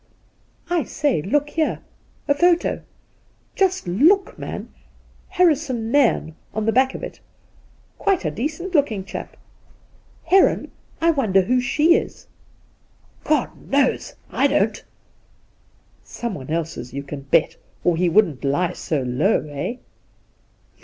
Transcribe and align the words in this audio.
'I 0.67 0.83
say, 0.83 1.21
look 1.21 1.51
here— 1.51 1.81
a 2.27 2.33
photo! 2.33 2.81
Just 3.55 3.87
look, 3.87 4.35
man!" 4.35 4.69
Harrison 5.37 5.91
Nairn" 5.91 6.33
on 6.55 6.65
the 6.65 6.71
back 6.71 6.95
of 6.95 7.03
it! 7.03 7.19
Quite 7.99 8.25
a 8.25 8.31
decent 8.31 8.73
looking 8.73 9.05
chap. 9.05 9.37
Heron, 10.23 10.71
I 11.01 11.11
wonder 11.11 11.43
who 11.43 11.61
she 11.61 11.93
is?'' 11.93 12.25
God 13.31 13.69
knows! 13.69 14.15
I 14.31 14.47
don't 14.47 14.83
!''Someone 16.03 16.49
else's, 16.49 16.95
you 16.95 17.03
can 17.03 17.21
bet, 17.21 17.57
or 17.83 17.95
he 17.95 18.09
wouldn't 18.09 18.43
lie 18.43 18.73
so 18.73 19.03
low, 19.03 19.45
eh 19.51 19.75